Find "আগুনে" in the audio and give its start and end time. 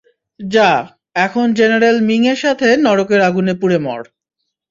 3.21-3.53